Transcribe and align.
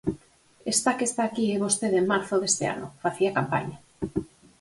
Esta 0.73 0.91
que 0.97 1.05
está 1.09 1.21
aquí 1.25 1.45
é 1.55 1.57
vostede 1.65 1.97
en 2.01 2.09
marzo 2.13 2.35
deste 2.39 2.65
ano, 2.75 2.87
facía 3.03 3.35
campaña. 3.37 3.77